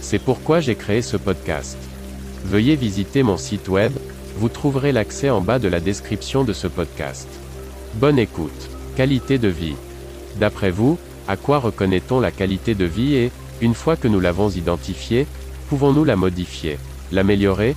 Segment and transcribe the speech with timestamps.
[0.00, 1.76] C'est pourquoi j'ai créé ce podcast.
[2.44, 3.92] Veuillez visiter mon site web,
[4.36, 7.28] vous trouverez l'accès en bas de la description de ce podcast.
[7.94, 8.70] Bonne écoute.
[8.96, 9.76] Qualité de vie.
[10.38, 14.48] D'après vous, à quoi reconnaît-on la qualité de vie et, une fois que nous l'avons
[14.48, 15.26] identifiée,
[15.68, 16.78] pouvons-nous la modifier,
[17.12, 17.74] l'améliorer?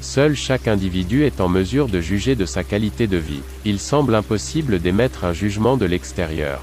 [0.00, 3.42] Seul chaque individu est en mesure de juger de sa qualité de vie.
[3.64, 6.60] Il semble impossible d'émettre un jugement de l'extérieur.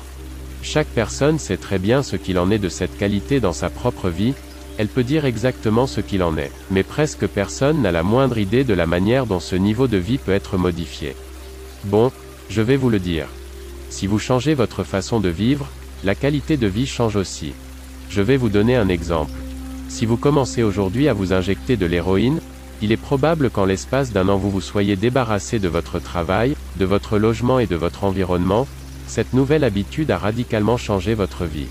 [0.62, 4.10] Chaque personne sait très bien ce qu'il en est de cette qualité dans sa propre
[4.10, 4.34] vie,
[4.78, 8.64] elle peut dire exactement ce qu'il en est, mais presque personne n'a la moindre idée
[8.64, 11.16] de la manière dont ce niveau de vie peut être modifié.
[11.86, 12.12] Bon,
[12.50, 13.28] je vais vous le dire.
[13.90, 15.68] Si vous changez votre façon de vivre,
[16.04, 17.54] la qualité de vie change aussi.
[18.10, 19.32] Je vais vous donner un exemple.
[19.88, 22.42] Si vous commencez aujourd'hui à vous injecter de l'héroïne,
[22.82, 26.86] il est probable qu'en l'espace d'un an vous vous soyez débarrassé de votre travail, de
[26.86, 28.68] votre logement et de votre environnement,
[29.08, 31.68] cette nouvelle habitude a radicalement changé votre vie.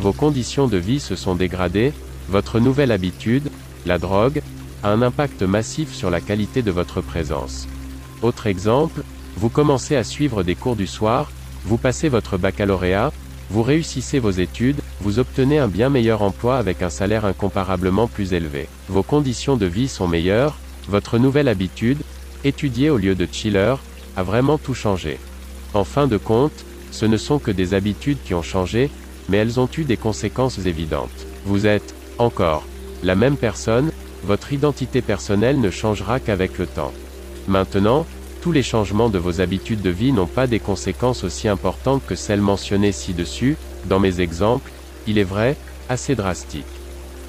[0.00, 1.92] Vos conditions de vie se sont dégradées,
[2.28, 3.50] votre nouvelle habitude,
[3.86, 4.42] la drogue,
[4.82, 7.66] a un impact massif sur la qualité de votre présence.
[8.22, 9.02] Autre exemple,
[9.36, 11.30] vous commencez à suivre des cours du soir,
[11.64, 13.12] vous passez votre baccalauréat,
[13.50, 18.32] vous réussissez vos études, vous obtenez un bien meilleur emploi avec un salaire incomparablement plus
[18.32, 18.68] élevé.
[18.88, 20.56] Vos conditions de vie sont meilleures,
[20.88, 21.98] votre nouvelle habitude,
[22.44, 23.74] étudier au lieu de chiller,
[24.16, 25.18] a vraiment tout changé.
[25.72, 28.90] En fin de compte, ce ne sont que des habitudes qui ont changé,
[29.28, 31.26] mais elles ont eu des conséquences évidentes.
[31.44, 32.64] Vous êtes, encore,
[33.02, 33.90] la même personne,
[34.24, 36.92] votre identité personnelle ne changera qu'avec le temps.
[37.48, 38.06] Maintenant,
[38.40, 42.14] tous les changements de vos habitudes de vie n'ont pas des conséquences aussi importantes que
[42.14, 43.56] celles mentionnées ci-dessus,
[43.88, 44.70] dans mes exemples,
[45.06, 45.56] il est vrai,
[45.88, 46.64] assez drastiques.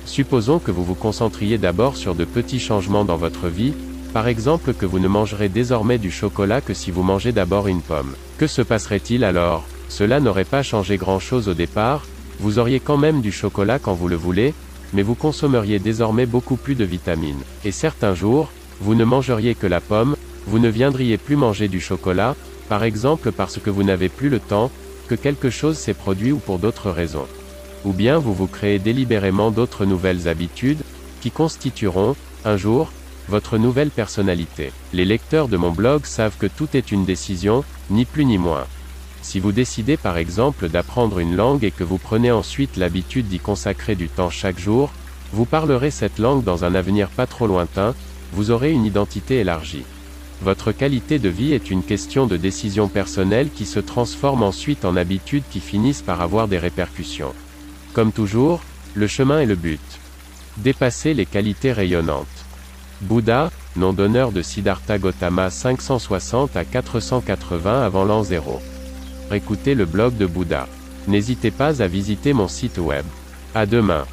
[0.05, 3.73] Supposons que vous vous concentriez d'abord sur de petits changements dans votre vie,
[4.13, 7.81] par exemple que vous ne mangerez désormais du chocolat que si vous mangez d'abord une
[7.81, 8.15] pomme.
[8.37, 9.65] Que se passerait-il alors?
[9.89, 12.05] Cela n'aurait pas changé grand-chose au départ,
[12.39, 14.53] vous auriez quand même du chocolat quand vous le voulez,
[14.95, 17.43] mais vous consommeriez désormais beaucoup plus de vitamines.
[17.65, 20.15] Et certains jours, vous ne mangeriez que la pomme,
[20.47, 22.35] vous ne viendriez plus manger du chocolat,
[22.69, 24.71] par exemple parce que vous n'avez plus le temps,
[25.09, 27.27] que quelque chose s'est produit ou pour d'autres raisons.
[27.83, 30.81] Ou bien vous vous créez délibérément d'autres nouvelles habitudes,
[31.21, 32.91] qui constitueront, un jour,
[33.27, 34.71] votre nouvelle personnalité.
[34.93, 38.65] Les lecteurs de mon blog savent que tout est une décision, ni plus ni moins.
[39.25, 43.39] Si vous décidez par exemple d'apprendre une langue et que vous prenez ensuite l'habitude d'y
[43.39, 44.91] consacrer du temps chaque jour,
[45.33, 47.95] vous parlerez cette langue dans un avenir pas trop lointain,
[48.33, 49.83] vous aurez une identité élargie.
[50.43, 54.95] Votre qualité de vie est une question de décision personnelle qui se transforme ensuite en
[54.95, 57.33] habitudes qui finissent par avoir des répercussions.
[57.93, 58.61] Comme toujours,
[58.93, 59.81] le chemin est le but.
[60.57, 62.27] Dépasser les qualités rayonnantes.
[63.01, 68.61] Bouddha, nom d'honneur de Siddhartha Gautama 560 à 480 avant l'an 0.
[69.31, 70.67] Écoutez le blog de Bouddha.
[71.07, 73.05] N'hésitez pas à visiter mon site web.
[73.53, 74.05] À demain.